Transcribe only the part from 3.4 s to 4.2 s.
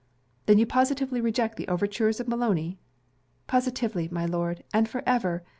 'Positively,